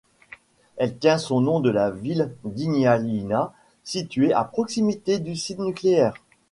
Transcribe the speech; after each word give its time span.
Elle 0.77 0.97
tient 0.97 1.19
son 1.19 1.41
nom 1.41 1.59
de 1.59 1.69
la 1.69 1.91
ville 1.91 2.33
d'Ignalina, 2.43 3.53
située 3.83 4.33
à 4.33 4.43
proximité 4.43 5.19
du 5.19 5.35
site 5.35 5.59
nucléaire. 5.59 6.15